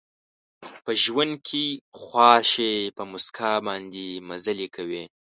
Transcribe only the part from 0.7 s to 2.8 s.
په ژوند کې خوار شي،